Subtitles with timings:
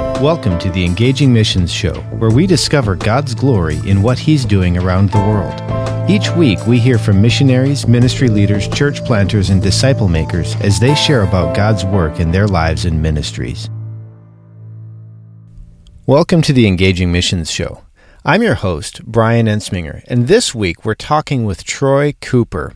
[0.00, 4.78] Welcome to the Engaging Missions Show, where we discover God's glory in what He's doing
[4.78, 6.10] around the world.
[6.10, 10.94] Each week, we hear from missionaries, ministry leaders, church planters, and disciple makers as they
[10.94, 13.68] share about God's work in their lives and ministries.
[16.06, 17.82] Welcome to the Engaging Missions Show.
[18.24, 22.72] I'm your host, Brian Ensminger, and this week we're talking with Troy Cooper.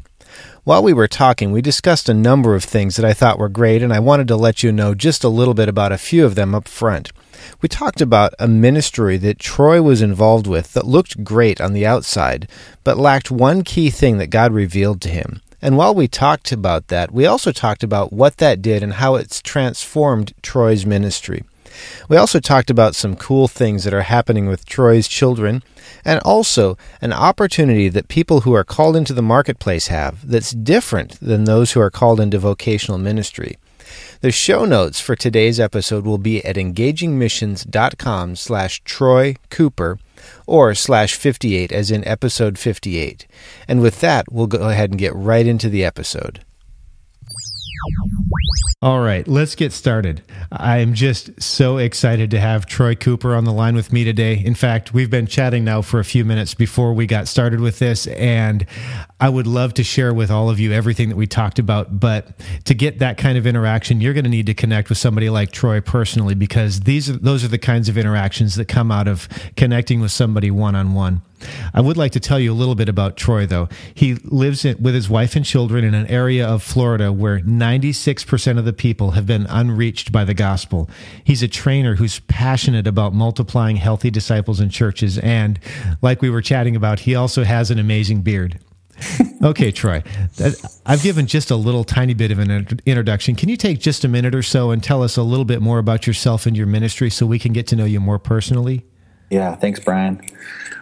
[0.64, 3.82] While we were talking, we discussed a number of things that I thought were great,
[3.82, 6.36] and I wanted to let you know just a little bit about a few of
[6.36, 7.12] them up front.
[7.60, 11.84] We talked about a ministry that Troy was involved with that looked great on the
[11.84, 12.48] outside,
[12.82, 15.42] but lacked one key thing that God revealed to him.
[15.60, 19.16] And while we talked about that, we also talked about what that did and how
[19.16, 21.44] it's transformed Troy's ministry.
[22.08, 25.62] We also talked about some cool things that are happening with Troy's children,
[26.04, 31.18] and also an opportunity that people who are called into the marketplace have that's different
[31.20, 33.58] than those who are called into vocational ministry.
[34.20, 39.98] The show notes for today's episode will be at engagingmissions.com slash Troy Cooper
[40.46, 43.26] or slash 58 as in episode 58.
[43.68, 46.44] And with that, we'll go ahead and get right into the episode.
[48.82, 50.22] All right, let's get started.
[50.52, 54.34] I'm just so excited to have Troy Cooper on the line with me today.
[54.44, 57.78] In fact, we've been chatting now for a few minutes before we got started with
[57.78, 58.66] this, and
[59.20, 61.98] I would love to share with all of you everything that we talked about.
[61.98, 65.30] But to get that kind of interaction, you're going to need to connect with somebody
[65.30, 69.08] like Troy personally because these are, those are the kinds of interactions that come out
[69.08, 71.22] of connecting with somebody one on one.
[71.72, 73.68] I would like to tell you a little bit about Troy, though.
[73.94, 78.58] He lives in, with his wife and children in an area of Florida where 96%
[78.58, 80.88] of the people have been unreached by the gospel.
[81.22, 85.18] He's a trainer who's passionate about multiplying healthy disciples in churches.
[85.18, 85.58] And
[86.02, 88.58] like we were chatting about, he also has an amazing beard.
[89.42, 90.02] okay, Troy,
[90.86, 93.34] I've given just a little tiny bit of an introduction.
[93.34, 95.78] Can you take just a minute or so and tell us a little bit more
[95.78, 98.84] about yourself and your ministry so we can get to know you more personally?
[99.30, 100.20] Yeah, thanks, Brian.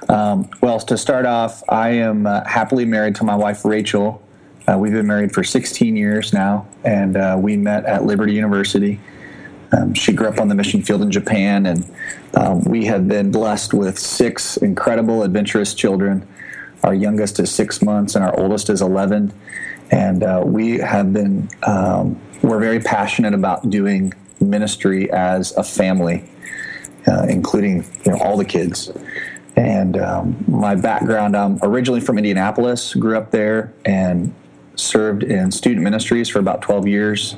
[0.08, 4.22] Um, well, to start off, I am uh, happily married to my wife, Rachel.
[4.66, 9.00] Uh, we've been married for 16 years now, and uh, we met at Liberty University.
[9.72, 11.90] Um, she grew up on the mission field in Japan, and
[12.34, 16.26] um, we have been blessed with six incredible, adventurous children.
[16.82, 19.32] Our youngest is six months, and our oldest is 11.
[19.90, 26.28] And uh, we have been, um, we're very passionate about doing ministry as a family,
[27.06, 28.90] uh, including you know, all the kids.
[29.56, 34.34] And um, my background, I'm originally from Indianapolis, grew up there, and
[34.76, 37.36] served in student ministries for about 12 years.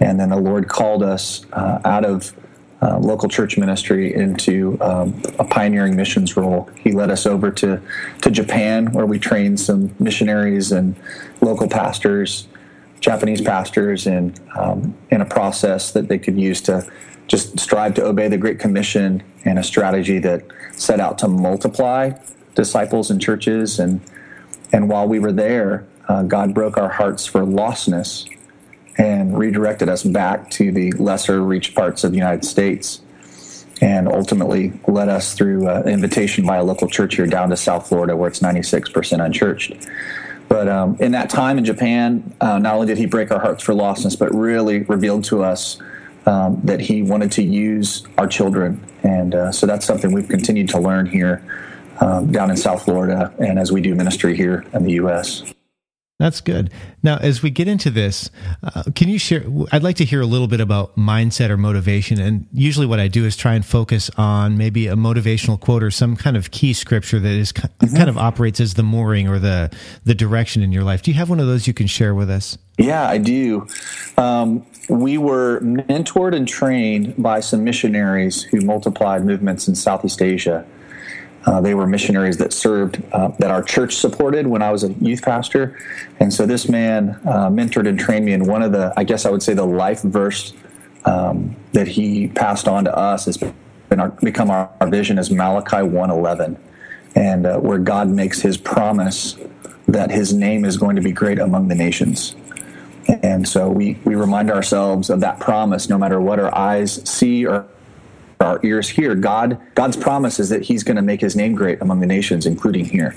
[0.00, 2.32] And then the Lord called us uh, out of
[2.80, 6.68] uh, local church ministry into um, a pioneering missions role.
[6.76, 7.80] He led us over to,
[8.22, 10.96] to Japan, where we trained some missionaries and
[11.40, 12.48] local pastors,
[12.98, 16.90] Japanese pastors, in, um, in a process that they could use to
[17.28, 22.12] just strive to obey the Great Commission and a strategy that set out to multiply
[22.54, 23.78] disciples and churches.
[23.78, 24.00] And,
[24.72, 28.28] and while we were there, uh, God broke our hearts for lostness
[28.98, 33.00] and redirected us back to the lesser reached parts of the United States
[33.80, 38.16] and ultimately led us through invitation by a local church here down to South Florida
[38.16, 39.72] where it's 96% unchurched.
[40.48, 43.64] But um, in that time in Japan, uh, not only did he break our hearts
[43.64, 45.78] for lostness, but really revealed to us
[46.26, 48.84] um, that he wanted to use our children.
[49.02, 51.42] And uh, so that's something we've continued to learn here
[52.00, 55.42] um, down in South Florida and as we do ministry here in the U.S.
[56.22, 56.70] That's good.
[57.02, 58.30] Now, as we get into this,
[58.62, 59.42] uh, can you share?
[59.72, 62.20] I'd like to hear a little bit about mindset or motivation.
[62.20, 65.90] And usually, what I do is try and focus on maybe a motivational quote or
[65.90, 67.96] some kind of key scripture that is mm-hmm.
[67.96, 71.02] kind of operates as the mooring or the the direction in your life.
[71.02, 72.56] Do you have one of those you can share with us?
[72.78, 73.66] Yeah, I do.
[74.16, 80.64] Um, we were mentored and trained by some missionaries who multiplied movements in Southeast Asia.
[81.44, 84.92] Uh, they were missionaries that served, uh, that our church supported when I was a
[84.94, 85.78] youth pastor.
[86.20, 89.26] And so this man uh, mentored and trained me in one of the, I guess
[89.26, 90.54] I would say, the life verse
[91.04, 95.30] um, that he passed on to us has been our, become our, our vision is
[95.30, 96.56] Malachi 111,
[97.16, 99.36] and uh, where God makes his promise
[99.88, 102.36] that his name is going to be great among the nations.
[103.22, 107.44] And so we, we remind ourselves of that promise no matter what our eyes see
[107.44, 107.66] or
[108.42, 109.14] our ears hear.
[109.14, 112.46] God God's promise is that He's going to make His name great among the nations,
[112.46, 113.14] including here.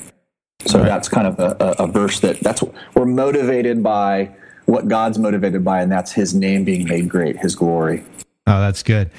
[0.66, 0.86] So right.
[0.86, 2.64] that's kind of a, a, a verse that that's
[2.96, 4.36] we're motivated by
[4.66, 8.04] what God's motivated by, and that's His name being made great, His glory.
[8.48, 9.12] Oh, that's good.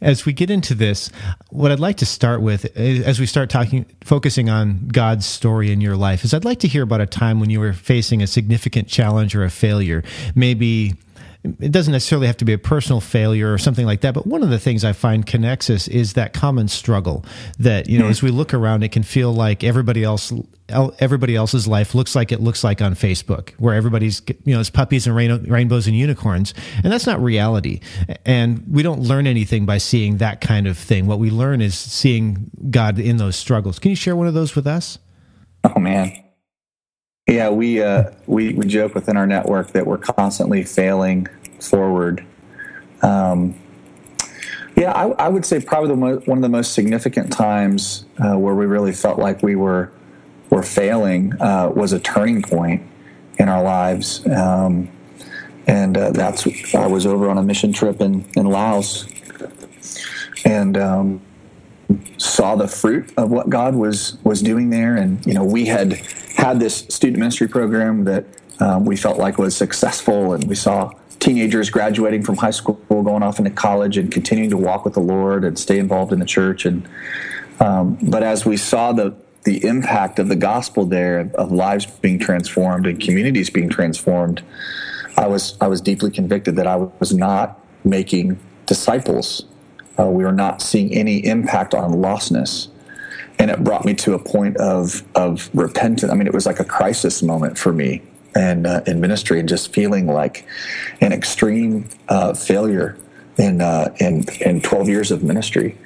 [0.00, 1.10] As we get into this,
[1.50, 5.70] what I'd like to start with, eh, as we start talking, focusing on God's story
[5.70, 8.20] in your life, is I'd like to hear about a time when you were facing
[8.20, 10.02] a significant challenge or a failure.
[10.34, 10.94] Maybe
[11.44, 14.14] it doesn't necessarily have to be a personal failure or something like that.
[14.14, 17.24] But one of the things I find connects us is that common struggle
[17.58, 18.12] that, you know, mm-hmm.
[18.12, 20.32] as we look around, it can feel like everybody else,
[20.68, 24.70] everybody else's life looks like it looks like on Facebook, where everybody's, you know, it's
[24.70, 26.54] puppies and rain, rainbows and unicorns.
[26.84, 27.80] And that's not reality.
[28.24, 31.06] And we don't learn anything by seeing that kind of thing.
[31.06, 33.80] What we learn is seeing God in those struggles.
[33.80, 34.98] Can you share one of those with us?
[35.64, 36.21] Oh, man.
[37.32, 41.28] Yeah, we uh, we we joke within our network that we're constantly failing
[41.60, 42.22] forward.
[43.00, 43.58] Um,
[44.76, 48.36] yeah, I, I, would say probably the mo- one of the most significant times uh,
[48.38, 49.90] where we really felt like we were
[50.50, 52.82] were failing uh, was a turning point
[53.38, 54.90] in our lives, um,
[55.66, 59.08] and uh, that's I was over on a mission trip in in Laos,
[60.44, 61.22] and um,
[62.18, 65.98] saw the fruit of what God was was doing there, and you know we had
[66.42, 68.24] had this student ministry program that
[68.58, 70.90] um, we felt like was successful, and we saw
[71.20, 75.00] teenagers graduating from high school, going off into college, and continuing to walk with the
[75.00, 76.66] Lord and stay involved in the church.
[76.66, 76.88] And
[77.60, 82.18] um, but as we saw the the impact of the gospel there, of lives being
[82.18, 84.42] transformed and communities being transformed,
[85.16, 89.44] I was I was deeply convicted that I was not making disciples.
[89.96, 92.71] Uh, we were not seeing any impact on lostness
[93.42, 96.12] and it brought me to a point of of repentance.
[96.12, 98.00] I mean, it was like a crisis moment for me
[98.36, 100.46] and uh, in ministry, and just feeling like
[101.00, 102.96] an extreme uh, failure
[103.36, 105.76] in uh, in in twelve years of ministry,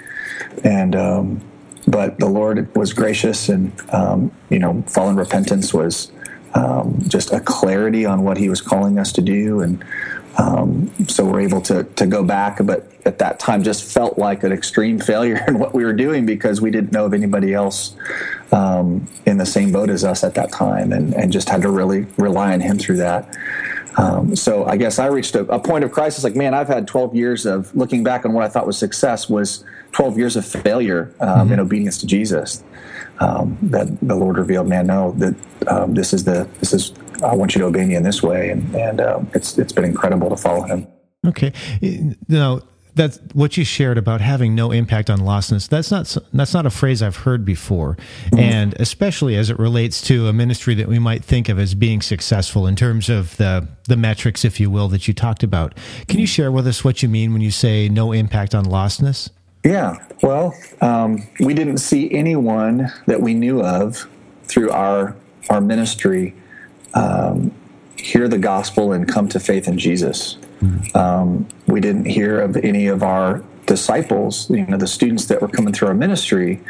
[0.62, 0.94] and.
[0.94, 1.41] Um,
[1.88, 6.11] but the Lord was gracious, and um, you know, fallen repentance was
[6.53, 9.85] um, just a clarity on what He was calling us to do, and
[10.38, 14.43] um, so we're able to to go back, but at that time just felt like
[14.43, 17.97] an extreme failure in what we were doing because we didn't know of anybody else
[18.53, 21.71] um, in the same boat as us at that time, and and just had to
[21.71, 23.37] really rely on him through that.
[23.99, 26.23] Um, so I guess I reached a, a, point of crisis.
[26.23, 29.27] Like, man, I've had 12 years of looking back on what I thought was success
[29.27, 31.55] was 12 years of failure um, mm-hmm.
[31.55, 32.62] in obedience to Jesus.
[33.21, 35.35] Um, that the Lord revealed, man, no, that
[35.69, 36.93] um, this is the this is
[37.23, 39.85] I want you to obey me in this way, and and uh, it's it's been
[39.85, 40.87] incredible to follow him.
[41.27, 41.53] Okay,
[42.29, 42.63] now
[42.97, 45.69] that's what you shared about having no impact on lostness.
[45.69, 47.97] That's not that's not a phrase I've heard before,
[48.27, 48.39] mm-hmm.
[48.39, 52.01] and especially as it relates to a ministry that we might think of as being
[52.01, 55.77] successful in terms of the the metrics, if you will, that you talked about.
[56.09, 59.29] Can you share with us what you mean when you say no impact on lostness?
[59.63, 64.08] Yeah, well, um, we didn't see anyone that we knew of
[64.44, 65.15] through our
[65.51, 66.35] our ministry
[66.96, 67.53] um,
[67.96, 70.38] hear the gospel and come to faith in Jesus.
[70.60, 70.96] Mm-hmm.
[70.96, 75.48] Um, we didn't hear of any of our disciples, you know, the students that were
[75.48, 76.60] coming through our ministry.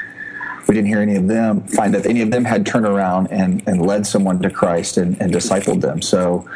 [0.66, 3.62] We didn't hear any of them find that any of them had turned around and,
[3.68, 6.02] and led someone to Christ and, and discipled them.
[6.02, 6.48] So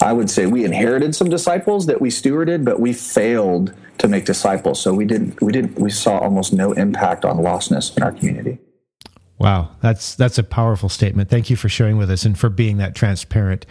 [0.00, 4.24] I would say we inherited some disciples that we stewarded, but we failed to make
[4.24, 4.80] disciples.
[4.80, 8.58] So we didn't we didn't we saw almost no impact on lostness in our community.
[9.38, 11.30] Wow, that's that's a powerful statement.
[11.30, 13.66] Thank you for sharing with us and for being that transparent.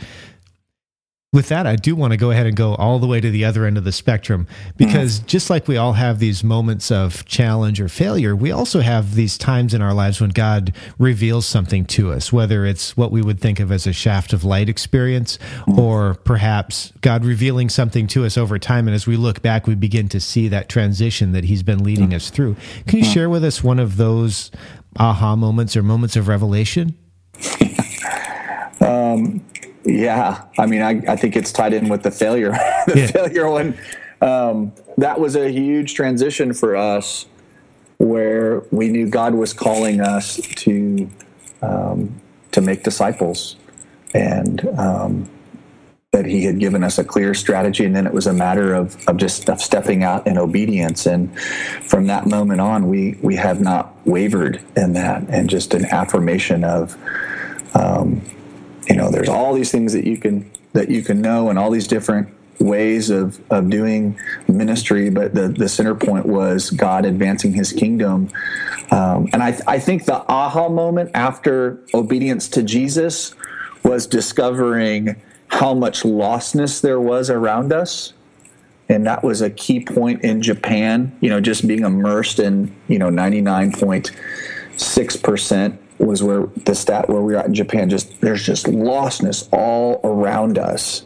[1.33, 3.43] With that, I do want to go ahead and go all the way to the
[3.43, 4.47] other end of the spectrum
[4.77, 5.27] because mm-hmm.
[5.27, 9.37] just like we all have these moments of challenge or failure, we also have these
[9.37, 13.41] times in our lives when God reveals something to us, whether it's what we would
[13.41, 15.77] think of as a shaft of light experience mm-hmm.
[15.77, 18.87] or perhaps God revealing something to us over time.
[18.87, 22.07] And as we look back, we begin to see that transition that He's been leading
[22.07, 22.15] mm-hmm.
[22.15, 22.55] us through.
[22.87, 23.13] Can you mm-hmm.
[23.13, 24.49] share with us one of those
[24.97, 26.97] aha moments or moments of revelation?
[28.81, 29.43] um,
[29.85, 32.51] yeah, I mean, I, I think it's tied in with the failure.
[32.87, 33.07] the yeah.
[33.07, 33.77] failure one,
[34.21, 37.25] um, that was a huge transition for us
[37.97, 41.09] where we knew God was calling us to
[41.61, 43.55] um, to make disciples,
[44.13, 45.29] and um,
[46.17, 48.97] that he had given us a clear strategy and then it was a matter of,
[49.07, 51.39] of just of stepping out in obedience and
[51.83, 56.63] from that moment on we we have not wavered in that and just an affirmation
[56.63, 56.97] of
[57.75, 58.21] um,
[58.87, 61.69] you know there's all these things that you can that you can know and all
[61.69, 62.27] these different
[62.59, 68.31] ways of, of doing ministry, but the, the center point was God advancing his kingdom.
[68.89, 73.35] Um, and I, I think the aha moment after obedience to Jesus
[73.83, 75.15] was discovering
[75.47, 78.13] how much lostness there was around us.
[78.89, 82.97] And that was a key point in Japan, you know, just being immersed in, you
[82.99, 89.49] know, 99.6% was where the stat where we at in Japan, just there's just lostness
[89.51, 91.03] all around us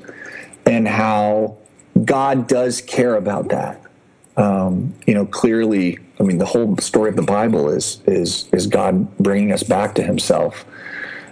[0.66, 1.58] and how
[2.04, 3.82] God does care about that.
[4.38, 8.68] Um, you know, clearly, I mean, the whole story of the Bible is is is
[8.68, 10.66] God bringing us back to Himself.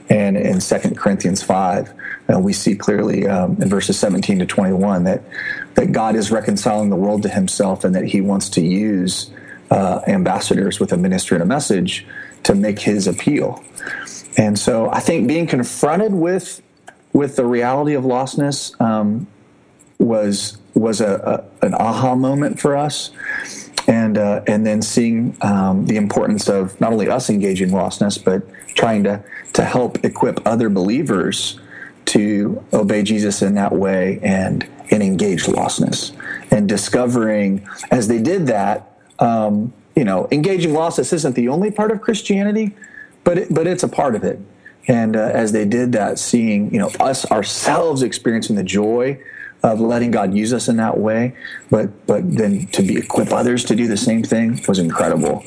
[0.10, 1.94] And in Second Corinthians five,
[2.34, 5.22] uh, we see clearly um, in verses seventeen to twenty one that
[5.76, 9.32] that God is reconciling the world to Himself, and that He wants to use
[9.70, 12.08] uh, ambassadors with a ministry and a message
[12.44, 13.64] to make His appeal.
[14.38, 16.62] And so, I think being confronted with
[17.14, 19.28] with the reality of lostness um,
[20.00, 23.12] was was a, a, an aha moment for us,
[24.10, 28.42] and uh, and then seeing um, the importance of not only us engaging lostness, but
[28.70, 29.24] trying to
[29.54, 31.60] to help equip other believers
[32.06, 36.12] to obey Jesus in that way and and engage lostness,
[36.52, 41.92] and discovering as they did that, um, you know, engaging lostness isn't the only part
[41.92, 42.76] of Christianity,
[43.24, 44.40] but it, but it's a part of it.
[44.88, 49.20] And uh, as they did that, seeing you know us ourselves experiencing the joy
[49.64, 51.36] of letting God use us in that way,
[51.70, 55.44] but but then to be equip others to do the same thing was incredible,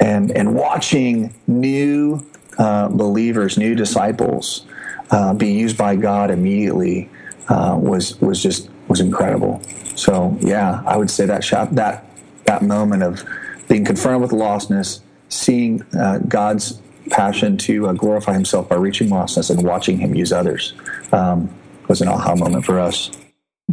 [0.00, 2.24] and and watching new
[2.58, 4.66] uh, believers, new disciples,
[5.10, 7.10] uh, be used by God immediately
[7.48, 9.60] uh, was was just was incredible.
[9.96, 12.06] So yeah, I would say that shot that
[12.46, 13.24] that moment of
[13.68, 19.50] being confronted with lostness, seeing uh, God's passion to uh, glorify Himself by reaching lostness
[19.50, 20.74] and watching Him use others
[21.12, 21.54] um,
[21.88, 23.10] was an aha moment for us.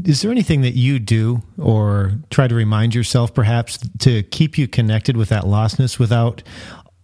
[0.05, 4.67] Is there anything that you do or try to remind yourself perhaps to keep you
[4.67, 6.43] connected with that lostness without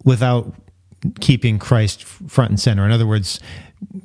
[0.03, 0.53] without
[1.19, 2.85] keeping Christ front and center?
[2.85, 3.39] In other words,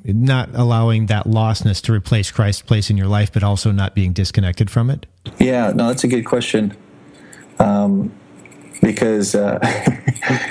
[0.05, 4.13] not allowing that lostness to replace Christ's place in your life, but also not being
[4.13, 5.05] disconnected from it?
[5.39, 6.75] Yeah, no, that's a good question.
[7.59, 8.13] Um,
[8.81, 9.59] because uh,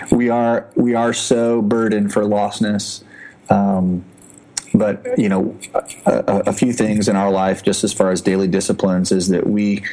[0.10, 3.04] we are we are so burdened for lostness.
[3.50, 4.04] Um,
[4.74, 5.56] but you know,
[6.06, 9.46] a, a, few things in our life, just as far as daily disciplines, is that
[9.46, 9.84] we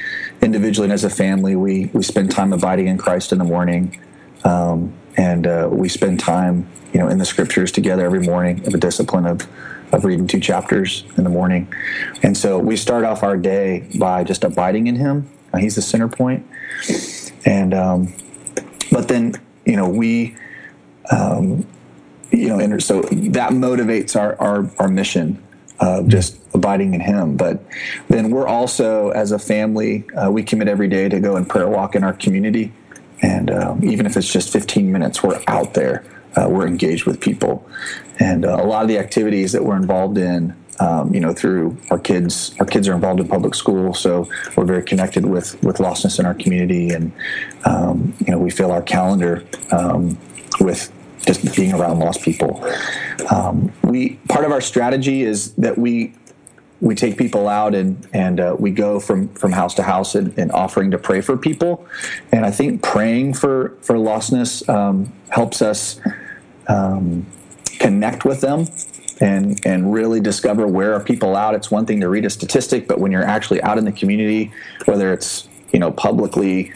[0.42, 4.00] individually and as a family, we we spend time abiding in Christ in the morning,
[4.44, 8.66] um, and uh, we spend time, you know, in the Scriptures together every morning.
[8.66, 9.48] Of a discipline of
[9.92, 11.74] of reading two chapters in the morning,
[12.24, 15.30] and so we start off our day by just abiding in Him.
[15.54, 16.48] Uh, he's the center point,
[17.46, 18.14] and um,
[18.92, 20.38] but then you know we.
[21.12, 21.66] Um,
[22.32, 25.42] you know, so that motivates our, our, our mission
[25.80, 27.38] of just abiding in Him.
[27.38, 27.64] But
[28.08, 31.68] then we're also, as a family, uh, we commit every day to go and prayer
[31.68, 32.74] walk in our community.
[33.22, 36.06] And um, even if it's just 15 minutes, we're out there.
[36.36, 37.68] Uh, we're engaged with people.
[38.20, 41.78] And uh, a lot of the activities that we're involved in, um, you know, through
[41.90, 45.78] our kids, our kids are involved in public school, so we're very connected with with
[45.78, 47.12] lostness in our community, and
[47.66, 50.18] um, you know, we fill our calendar um,
[50.62, 50.90] with
[51.26, 52.64] just being around lost people.
[53.30, 56.14] Um, we part of our strategy is that we
[56.82, 60.38] we take people out and and uh, we go from from house to house and,
[60.38, 61.86] and, offering to pray for people,
[62.32, 66.00] and I think praying for for lostness um, helps us
[66.68, 67.26] um,
[67.80, 68.68] connect with them
[69.20, 71.54] and and really discover where are people out.
[71.54, 74.52] It's one thing to read a statistic, but when you're actually out in the community,
[74.86, 76.72] whether it's you know publicly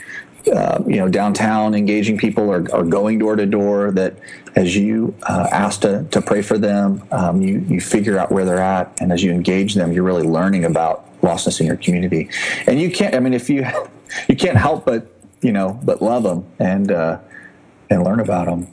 [0.51, 3.91] uh, you know, downtown, engaging people or, or, going door to door.
[3.91, 4.15] That
[4.55, 8.45] as you uh, ask to, to pray for them, um, you you figure out where
[8.45, 12.29] they're at, and as you engage them, you're really learning about lostness in your community.
[12.67, 13.15] And you can't.
[13.15, 13.65] I mean, if you
[14.27, 15.07] you can't help but
[15.41, 17.19] you know, but love them and uh,
[17.89, 18.67] and learn about them.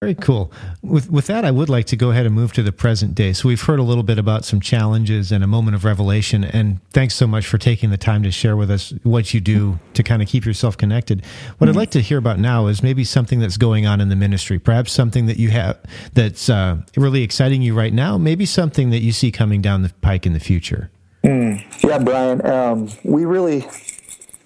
[0.00, 0.52] Very cool.
[0.80, 3.32] With with that, I would like to go ahead and move to the present day.
[3.32, 6.44] So we've heard a little bit about some challenges and a moment of revelation.
[6.44, 9.80] And thanks so much for taking the time to share with us what you do
[9.94, 11.24] to kind of keep yourself connected.
[11.24, 11.70] What mm-hmm.
[11.70, 14.60] I'd like to hear about now is maybe something that's going on in the ministry,
[14.60, 15.80] perhaps something that you have
[16.12, 19.92] that's uh, really exciting you right now, maybe something that you see coming down the
[20.00, 20.92] pike in the future.
[21.24, 21.60] Mm.
[21.82, 22.46] Yeah, Brian.
[22.46, 23.66] Um, we really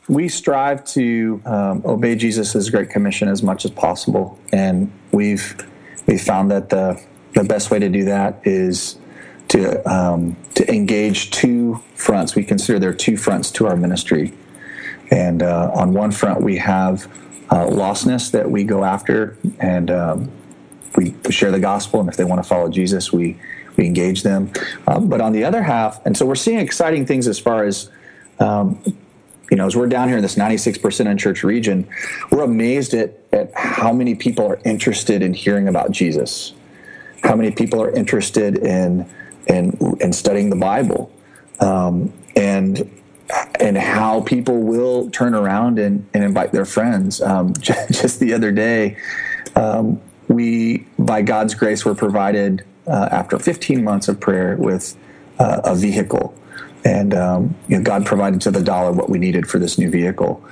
[0.09, 5.57] we strive to um, obey Jesus' Great Commission as much as possible, and we've
[6.07, 7.01] we found that the
[7.35, 8.97] the best way to do that is
[9.49, 12.35] to um, to engage two fronts.
[12.35, 14.33] We consider there are two fronts to our ministry,
[15.11, 17.07] and uh, on one front we have
[17.51, 20.31] uh, lostness that we go after, and um,
[20.97, 22.01] we share the gospel.
[22.01, 23.39] And if they want to follow Jesus, we
[23.77, 24.51] we engage them.
[24.87, 27.91] Um, but on the other half, and so we're seeing exciting things as far as
[28.39, 28.83] um,
[29.53, 31.87] you know, as we're down here in this 96% unchurched region,
[32.31, 36.55] we're amazed at, at how many people are interested in hearing about Jesus,
[37.23, 39.07] how many people are interested in
[39.49, 41.13] in, in studying the Bible,
[41.61, 42.91] um, and
[43.61, 47.21] and how people will turn around and, and invite their friends.
[47.21, 48.97] Um, just the other day,
[49.55, 54.97] um, we, by God's grace, were provided uh, after 15 months of prayer with
[55.39, 56.35] uh, a vehicle.
[56.85, 59.91] And um, you know, God provided to the dollar what we needed for this new
[59.91, 60.45] vehicle.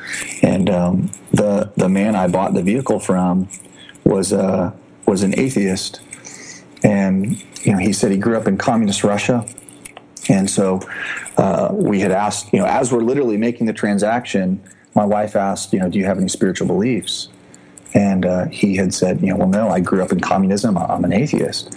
[0.42, 3.49] And um, the the man I bought the vehicle from
[4.04, 4.72] was uh,
[5.06, 6.00] was an atheist,
[6.84, 9.46] and you know he said he grew up in communist Russia,
[10.28, 10.80] and so
[11.37, 14.62] uh, we had asked you know as we're literally making the transaction,
[14.94, 17.28] my wife asked you know do you have any spiritual beliefs,
[17.94, 20.78] and uh, he had said, you know, well, no, I grew up in communism.
[20.78, 21.76] I'm an atheist.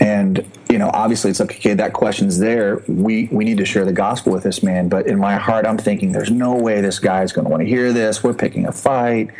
[0.00, 2.82] And, you know, obviously it's like, okay, that question's there.
[2.88, 4.88] We, we need to share the gospel with this man.
[4.88, 7.68] But in my heart, I'm thinking there's no way this guy's going to want to
[7.68, 8.22] hear this.
[8.22, 9.30] We're picking a fight.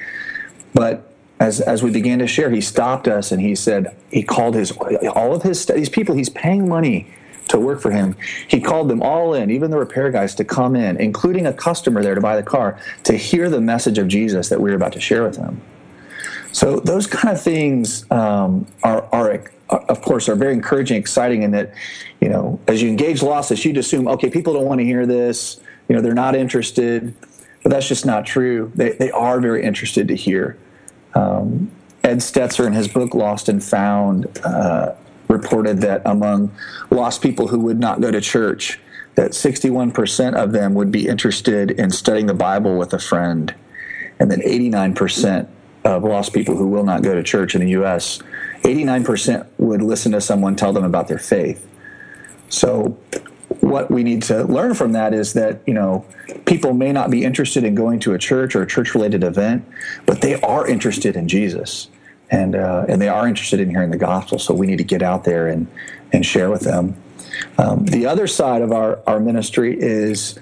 [0.73, 1.11] But
[1.41, 4.71] as, as we began to share, he stopped us and he said, he called his,
[4.73, 7.13] all of his, these people he's paying money
[7.49, 8.17] to work for him.
[8.49, 12.03] He called them all in, even the repair guys, to come in, including a customer
[12.03, 14.93] there to buy the car, to hear the message of Jesus that we were about
[14.95, 15.61] to share with them.
[16.55, 21.51] So those kind of things um, are, are, of course, are very encouraging, exciting, in
[21.51, 21.75] that,
[22.21, 25.61] you know, as you engage lostness, you'd assume, okay, people don't want to hear this,
[25.89, 27.13] you know, they're not interested,
[27.65, 28.71] but that's just not true.
[28.77, 30.57] They, they are very interested to hear.
[31.17, 31.73] Um,
[32.05, 34.95] Ed Stetzer, in his book Lost and Found, uh,
[35.27, 36.55] reported that among
[36.89, 38.79] lost people who would not go to church,
[39.17, 43.53] that 61% of them would be interested in studying the Bible with a friend,
[44.21, 45.49] and then 89%
[45.85, 48.21] of lost people who will not go to church in the U.S.,
[48.63, 51.69] 89% would listen to someone tell them about their faith.
[52.49, 52.97] So,
[53.61, 56.05] what we need to learn from that is that you know
[56.45, 59.67] people may not be interested in going to a church or a church-related event,
[60.07, 61.89] but they are interested in Jesus,
[62.31, 64.39] and uh, and they are interested in hearing the gospel.
[64.39, 65.67] So we need to get out there and
[66.13, 66.97] and share with them.
[67.59, 70.39] Um, the other side of our our ministry is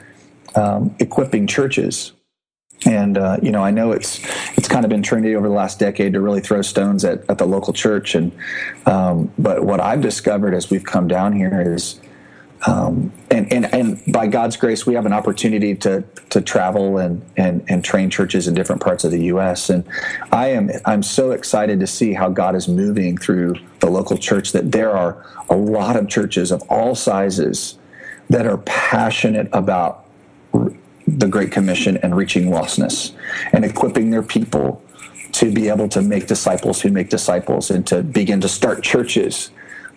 [0.54, 2.12] um, equipping churches
[2.86, 4.20] and uh, you know, I know it's
[4.72, 7.44] kind of been trendy over the last decade to really throw stones at, at the
[7.44, 8.14] local church.
[8.14, 8.32] And
[8.86, 12.00] um, but what I've discovered as we've come down here is,
[12.66, 17.22] um, and, and and by God's grace, we have an opportunity to to travel and
[17.36, 19.68] and and train churches in different parts of the U.S.
[19.68, 19.84] And
[20.30, 24.52] I am I'm so excited to see how God is moving through the local church.
[24.52, 27.76] That there are a lot of churches of all sizes
[28.30, 30.06] that are passionate about
[31.06, 33.12] the Great Commission and reaching lostness
[33.52, 34.82] and equipping their people
[35.32, 39.50] to be able to make disciples who make disciples and to begin to start churches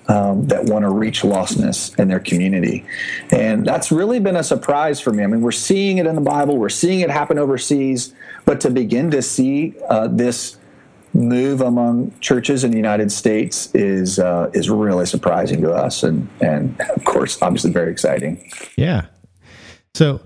[0.07, 2.85] um, that want to reach lostness in their community.
[3.31, 5.23] And that's really been a surprise for me.
[5.23, 8.13] I mean, we're seeing it in the Bible, we're seeing it happen overseas,
[8.45, 10.57] but to begin to see uh, this
[11.15, 16.27] move among churches in the United States is uh, is really surprising to us, and
[16.41, 18.51] and of course, obviously, very exciting.
[18.75, 19.05] Yeah.
[19.95, 20.21] So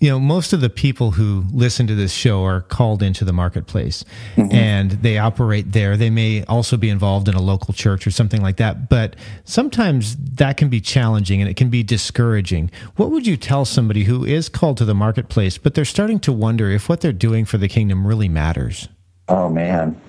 [0.00, 3.34] you know, most of the people who listen to this show are called into the
[3.34, 4.02] marketplace
[4.34, 4.50] mm-hmm.
[4.50, 5.94] and they operate there.
[5.98, 10.16] They may also be involved in a local church or something like that, but sometimes
[10.16, 12.70] that can be challenging and it can be discouraging.
[12.96, 16.32] What would you tell somebody who is called to the marketplace, but they're starting to
[16.32, 18.88] wonder if what they're doing for the kingdom really matters?
[19.28, 20.00] Oh, man.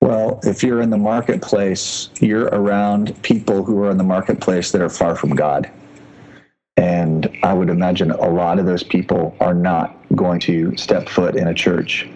[0.00, 4.80] Well, if you're in the marketplace, you're around people who are in the marketplace that
[4.80, 5.70] are far from God.
[6.78, 11.34] And I would imagine a lot of those people are not going to step foot
[11.34, 12.08] in a church.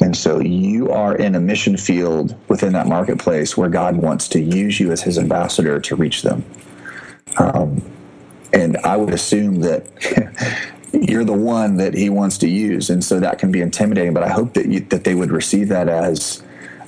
[0.00, 4.40] And so you are in a mission field within that marketplace where God wants to
[4.40, 6.44] use you as his ambassador to reach them.
[7.38, 7.82] Um,
[8.52, 9.88] and I would assume that
[10.92, 12.90] you're the one that he wants to use.
[12.90, 15.66] And so that can be intimidating, but I hope that you, that they would receive
[15.70, 16.44] that as,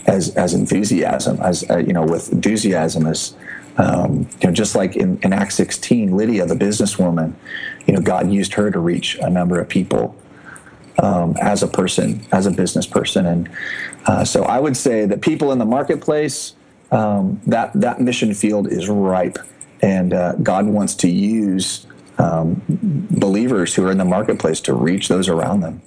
[0.07, 3.35] as, as enthusiasm, as, uh, you know, with enthusiasm as,
[3.78, 7.34] um, you know, just like in, in Acts 16, Lydia, the businesswoman,
[7.86, 10.16] you know, God used her to reach a number of people
[10.98, 13.48] um, as a person, as a business person, and
[14.06, 16.54] uh, so I would say that people in the marketplace,
[16.90, 19.38] um, that that mission field is ripe,
[19.80, 21.86] and uh, God wants to use
[22.18, 25.82] um, believers who are in the marketplace to reach those around them.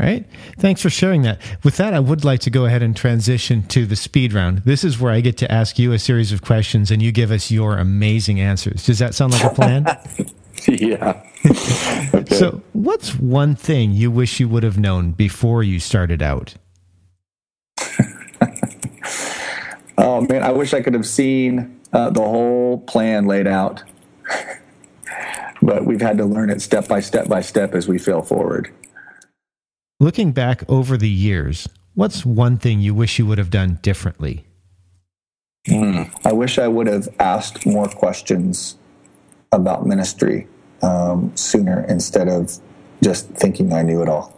[0.00, 0.24] All right.
[0.58, 1.38] Thanks for sharing that.
[1.62, 4.58] With that, I would like to go ahead and transition to the speed round.
[4.58, 7.30] This is where I get to ask you a series of questions and you give
[7.30, 8.86] us your amazing answers.
[8.86, 9.84] Does that sound like a plan?
[10.68, 11.22] yeah.
[12.14, 12.34] okay.
[12.34, 16.54] So, what's one thing you wish you would have known before you started out?
[19.98, 20.42] oh, man.
[20.42, 23.82] I wish I could have seen uh, the whole plan laid out.
[25.60, 28.72] but we've had to learn it step by step by step as we fail forward.
[30.02, 34.46] Looking back over the years, what's one thing you wish you would have done differently?
[35.68, 36.10] Mm.
[36.24, 38.78] I wish I would have asked more questions
[39.52, 40.48] about ministry
[40.80, 42.50] um, sooner instead of
[43.02, 44.34] just thinking I knew it all.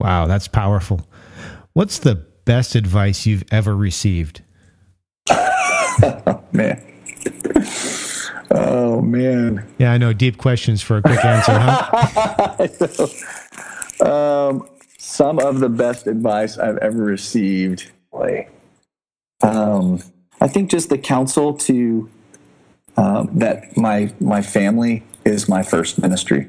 [0.00, 1.06] Wow, that's powerful.
[1.74, 2.14] What's the
[2.46, 4.40] best advice you've ever received?
[5.28, 6.82] oh, man.
[8.54, 9.66] Oh, man.
[9.78, 10.12] Yeah, I know.
[10.12, 12.58] Deep questions for a quick answer, huh?
[14.50, 14.68] um,
[15.12, 17.90] some of the best advice I've ever received.
[19.42, 20.02] Um,
[20.40, 22.08] I think just the counsel to
[22.96, 26.48] um, that my my family is my first ministry.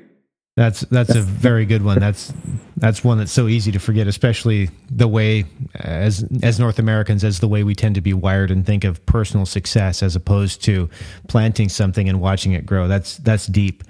[0.56, 2.00] That's that's a very good one.
[2.00, 2.32] That's
[2.78, 5.44] that's one that's so easy to forget, especially the way
[5.76, 9.06] as as North Americans, as the way we tend to be wired and think of
[9.06, 10.90] personal success as opposed to
[11.28, 12.88] planting something and watching it grow.
[12.88, 13.84] That's that's deep.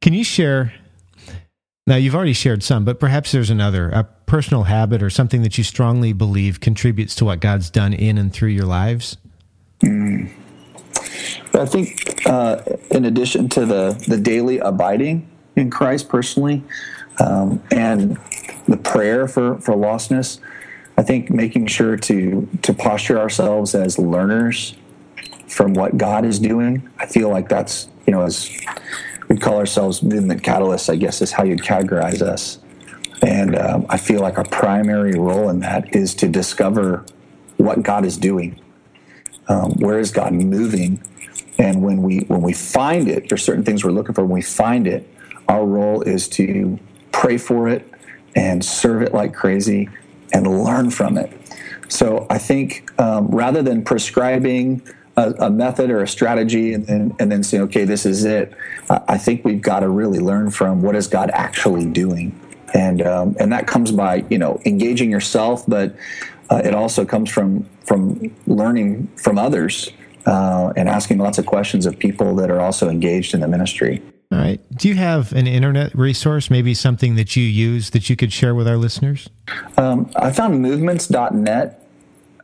[0.00, 0.72] Can you share
[1.86, 5.58] now, you've already shared some, but perhaps there's another, a personal habit or something that
[5.58, 9.16] you strongly believe contributes to what God's done in and through your lives?
[9.82, 10.30] Mm.
[11.54, 16.62] I think, uh, in addition to the, the daily abiding in Christ personally
[17.18, 18.18] um, and
[18.68, 20.38] the prayer for, for lostness,
[20.96, 24.74] I think making sure to, to posture ourselves as learners
[25.48, 28.48] from what God is doing, I feel like that's, you know, as
[29.30, 32.58] we call ourselves movement catalysts, I guess is how you'd categorize us.
[33.22, 37.06] And um, I feel like our primary role in that is to discover
[37.56, 38.60] what God is doing.
[39.46, 41.02] Um, where is God moving?
[41.58, 44.22] And when we when we find it, there's certain things we're looking for.
[44.22, 45.08] When we find it,
[45.48, 46.78] our role is to
[47.12, 47.88] pray for it
[48.34, 49.88] and serve it like crazy
[50.32, 51.30] and learn from it.
[51.88, 54.82] So I think um, rather than prescribing
[55.20, 58.52] a, a, method or a strategy and then and then saying, okay, this is it.
[58.88, 62.38] I think we've got to really learn from what is God actually doing,
[62.74, 65.94] and um, and that comes by you know engaging yourself, but
[66.50, 69.90] uh, it also comes from from learning from others
[70.26, 74.02] uh, and asking lots of questions of people that are also engaged in the ministry.
[74.32, 74.60] All right.
[74.76, 78.54] Do you have an internet resource, maybe something that you use that you could share
[78.54, 79.28] with our listeners?
[79.76, 81.84] Um, I found movements.net,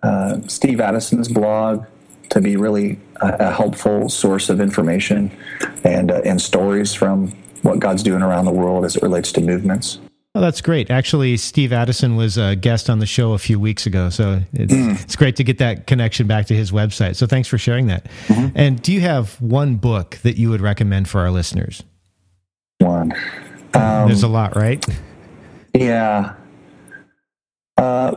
[0.02, 1.86] uh, Steve Addison's blog,
[2.30, 5.30] to be really a, a helpful source of information
[5.84, 9.40] and uh, and stories from what God's doing around the world as it relates to
[9.40, 9.98] movements.
[10.34, 10.90] Oh, that's great.
[10.90, 14.70] Actually, Steve Addison was a guest on the show a few weeks ago, so it's,
[14.70, 15.00] mm.
[15.02, 17.16] it's great to get that connection back to his website.
[17.16, 18.04] So thanks for sharing that.
[18.26, 18.48] Mm-hmm.
[18.54, 21.82] And do you have one book that you would recommend for our listeners?
[22.80, 23.14] One.
[23.72, 24.84] Um, There's a lot, right?
[25.72, 26.34] Yeah.
[27.78, 28.15] Uh,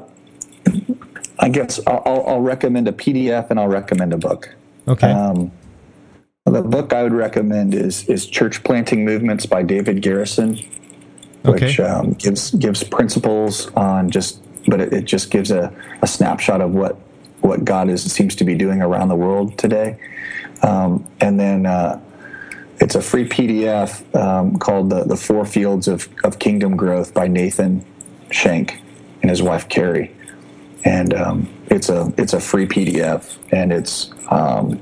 [1.40, 4.54] I guess I'll, I'll, recommend a PDF and I'll recommend a book.
[4.88, 5.10] Okay.
[5.10, 5.52] Um,
[6.46, 10.56] the book I would recommend is is Church Planting Movements by David Garrison,
[11.44, 11.84] which okay.
[11.84, 16.72] um, gives gives principles on just, but it, it just gives a, a, snapshot of
[16.72, 16.98] what
[17.42, 20.00] what God is seems to be doing around the world today.
[20.64, 22.02] Um, and then uh,
[22.80, 27.28] it's a free PDF um, called the the Four Fields of of Kingdom Growth by
[27.28, 27.86] Nathan
[28.32, 28.82] Shank
[29.22, 30.16] and his wife Carrie
[30.84, 34.80] and um, it's a it's a free PDF, and it's um,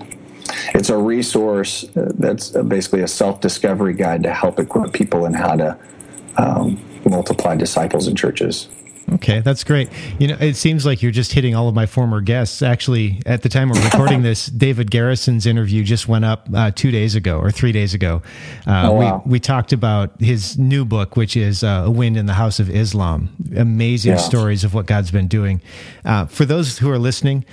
[0.74, 5.56] it's a resource that's basically a self discovery guide to help equip people in how
[5.56, 5.78] to
[6.38, 8.70] um, multiply disciples in churches.
[9.14, 9.90] Okay, that's great.
[10.20, 12.62] You know, it seems like you're just hitting all of my former guests.
[12.62, 16.92] Actually, at the time we're recording this, David Garrison's interview just went up uh, two
[16.92, 18.22] days ago or three days ago.
[18.68, 19.22] Uh, oh, wow.
[19.26, 22.60] we, we talked about his new book, which is uh, A Wind in the House
[22.60, 23.30] of Islam.
[23.56, 24.18] Amazing yeah.
[24.18, 25.62] stories of what God's been doing.
[26.04, 27.46] Uh, for those who are listening,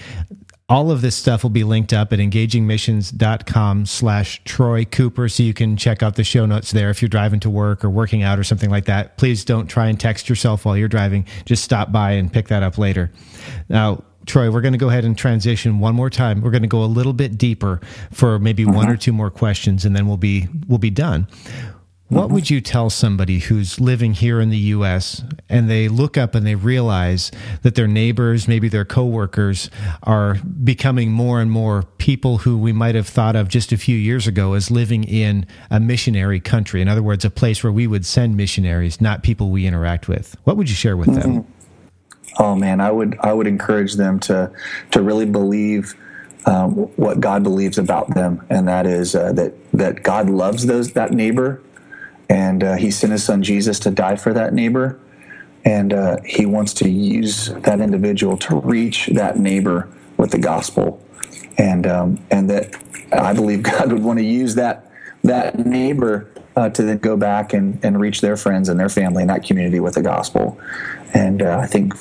[0.68, 5.28] all of this stuff will be linked up at engagingmissions.com slash Troy Cooper.
[5.28, 7.90] So you can check out the show notes there if you're driving to work or
[7.90, 9.18] working out or something like that.
[9.18, 11.26] Please don't try and text yourself while you're driving.
[11.44, 13.12] Just stop by and pick that up later.
[13.68, 16.40] Now, Troy, we're going to go ahead and transition one more time.
[16.40, 18.72] We're going to go a little bit deeper for maybe uh-huh.
[18.72, 21.28] one or two more questions and then we'll be, we'll be done.
[22.08, 26.34] What would you tell somebody who's living here in the US and they look up
[26.34, 29.70] and they realize that their neighbors, maybe their coworkers,
[30.02, 33.96] are becoming more and more people who we might have thought of just a few
[33.96, 36.82] years ago as living in a missionary country?
[36.82, 40.36] In other words, a place where we would send missionaries, not people we interact with.
[40.44, 41.42] What would you share with them?
[41.42, 41.50] Mm-hmm.
[42.42, 44.50] Oh man, I would I would encourage them to
[44.90, 45.94] to really believe
[46.46, 50.92] um, what God believes about them, and that is uh, that that God loves those
[50.92, 51.62] that neighbor
[52.28, 54.98] and uh, he sent his son Jesus to die for that neighbor,
[55.64, 61.02] and uh, he wants to use that individual to reach that neighbor with the gospel,
[61.58, 62.74] and um, and that
[63.12, 64.90] I believe God would want to use that
[65.22, 69.22] that neighbor uh, to then go back and, and reach their friends and their family
[69.22, 70.58] in that community with the gospel,
[71.12, 71.94] and uh, I think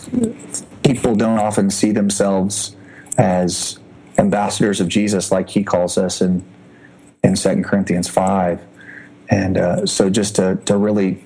[0.83, 2.75] people don't often see themselves
[3.17, 3.79] as
[4.17, 6.45] ambassadors of Jesus like he calls us in
[7.23, 8.61] in Second Corinthians five
[9.29, 11.23] and uh, so just to, to really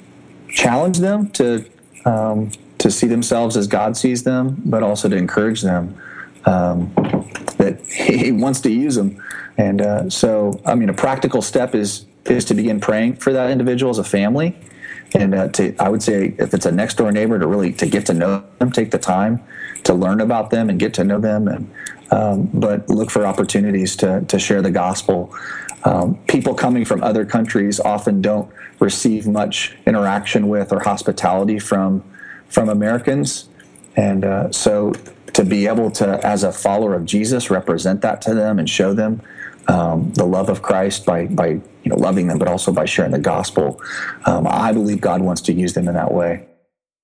[0.50, 1.66] challenge them to
[2.06, 6.00] um, to see themselves as God sees them, but also to encourage them
[6.46, 6.94] um,
[7.58, 9.22] that He wants to use them.
[9.58, 13.50] And uh, so, I mean, a practical step is is to begin praying for that
[13.52, 14.58] individual as a family,
[15.14, 17.88] and uh, to I would say if it's a next door neighbor to really to
[17.88, 19.42] get to know them, take the time
[19.84, 21.72] to learn about them and get to know them, and
[22.12, 25.34] um, but look for opportunities to to share the gospel.
[25.84, 32.04] Um, people coming from other countries often don't receive much interaction with or hospitality from
[32.50, 33.50] from Americans,
[33.96, 34.93] and uh, so
[35.34, 38.93] to be able to, as a follower of Jesus, represent that to them and show
[38.93, 39.22] them
[39.67, 43.12] um, the love of Christ by by you know loving them, but also by sharing
[43.12, 43.82] the gospel.
[44.26, 46.48] Um, I believe God wants to use them in that way.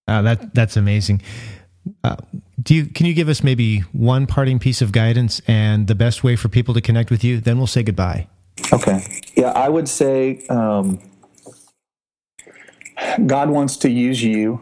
[0.08, 1.22] Uh, that that's amazing.
[2.04, 2.15] Uh,
[2.62, 6.24] do you can you give us maybe one parting piece of guidance and the best
[6.24, 7.39] way for people to connect with you?
[7.39, 8.28] Then we'll say goodbye.
[8.72, 9.04] Okay.
[9.36, 11.00] Yeah, I would say um,
[13.26, 14.62] God wants to use you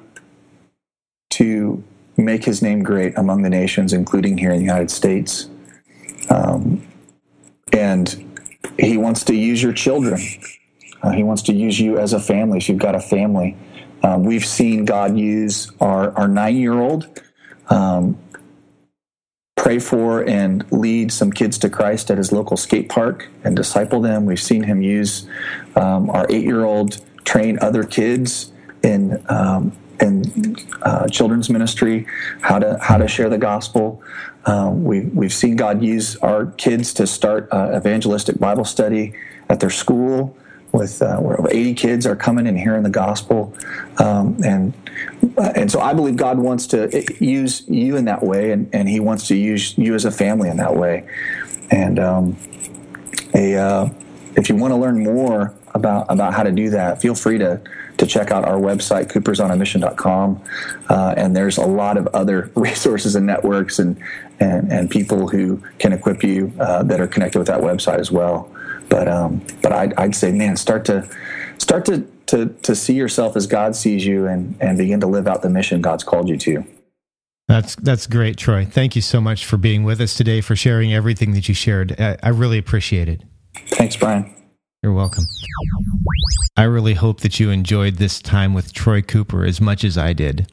[1.31, 1.83] to
[2.17, 5.49] make his name great among the nations, including here in the United States.
[6.29, 6.85] Um,
[7.73, 8.39] and
[8.79, 10.21] he wants to use your children.
[11.01, 13.57] Uh, he wants to use you as a family if you've got a family.
[14.03, 17.21] Um, we've seen God use our, our nine year old
[17.69, 18.17] um,
[19.55, 24.01] pray for and lead some kids to Christ at his local skate park and disciple
[24.01, 24.25] them.
[24.25, 25.27] We've seen him use
[25.75, 28.51] um, our eight year old train other kids
[28.83, 32.07] in um, in uh, children's ministry
[32.41, 34.03] how to how to share the gospel.
[34.45, 39.13] Um, we we've seen God use our kids to start uh, evangelistic Bible study
[39.47, 40.35] at their school
[40.71, 43.53] with uh, where 80 kids are coming and hearing the gospel.
[43.97, 44.73] Um, and
[45.37, 48.99] and so I believe God wants to use you in that way and, and he
[48.99, 51.07] wants to use you as a family in that way.
[51.69, 52.37] And um,
[53.33, 53.89] a, uh,
[54.35, 57.61] if you want to learn more about about how to do that feel free to
[57.97, 60.41] to check out our website coopersonamission.com
[60.89, 63.97] uh, and there's a lot of other resources and networks and
[64.39, 68.11] and, and people who can equip you uh, that are connected with that website as
[68.11, 68.51] well
[68.91, 71.09] but um, but I'd, I'd say, man, start to
[71.57, 75.27] start to, to to see yourself as God sees you, and and begin to live
[75.27, 76.63] out the mission God's called you to.
[77.47, 78.65] That's that's great, Troy.
[78.65, 81.99] Thank you so much for being with us today, for sharing everything that you shared.
[81.99, 83.23] I, I really appreciate it.
[83.69, 84.35] Thanks, Brian.
[84.83, 85.23] You're welcome.
[86.57, 90.11] I really hope that you enjoyed this time with Troy Cooper as much as I
[90.13, 90.51] did.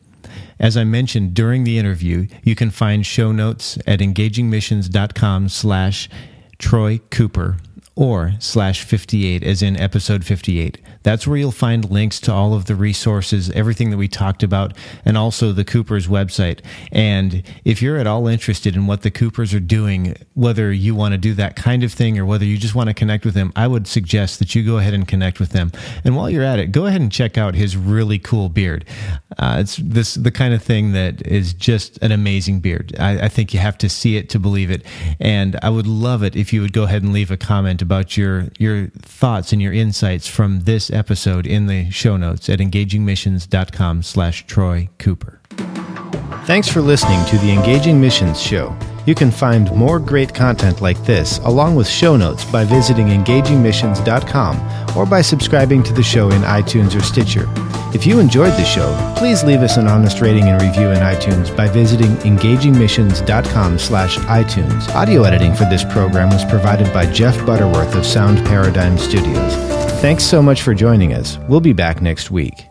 [0.60, 6.08] As I mentioned during the interview, you can find show notes at engagingmissions.com slash
[6.58, 7.56] Troy Cooper
[7.98, 12.66] or slash 58 as in episode 58 that's where you'll find links to all of
[12.66, 14.72] the resources everything that we talked about
[15.04, 16.60] and also the coopers website.
[16.92, 21.12] And if you're at all interested in what the coopers are doing whether you want
[21.12, 23.52] to do that kind of thing or whether you just want to connect with them
[23.56, 25.72] i would suggest that you go ahead and connect with them.
[26.04, 28.84] And while you're at it go ahead and check out his really cool beard.
[29.38, 32.94] Uh, it's this the kind of thing that is just an amazing beard.
[32.98, 34.84] I, I think you have to see it to believe it.
[35.18, 38.18] And i would love it if you would go ahead and leave a comment about
[38.18, 44.02] your your thoughts and your insights from this episode in the show notes at engagingmissions.com
[44.02, 45.40] slash Troy Cooper.
[46.44, 48.76] Thanks for listening to the Engaging Missions Show.
[49.08, 54.98] You can find more great content like this, along with show notes, by visiting engagingmissions.com
[54.98, 57.46] or by subscribing to the show in iTunes or Stitcher.
[57.94, 61.56] If you enjoyed the show, please leave us an honest rating and review in iTunes
[61.56, 64.86] by visiting engagingmissions.com slash iTunes.
[64.94, 69.54] Audio editing for this program was provided by Jeff Butterworth of Sound Paradigm Studios.
[70.02, 71.38] Thanks so much for joining us.
[71.48, 72.67] We'll be back next week.